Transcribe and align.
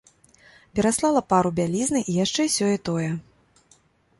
Пераслала 0.77 1.21
пару 1.33 1.51
бялізны 1.59 1.99
і 2.11 2.15
яшчэ 2.23 2.43
сёе-тое. 2.57 3.09